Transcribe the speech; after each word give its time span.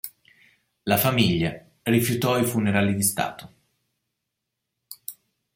La 0.85 0.97
famiglia 0.97 1.63
rifiutò 1.83 2.39
i 2.39 2.43
funerali 2.43 2.95
di 2.95 3.03
Stato. 3.03 3.51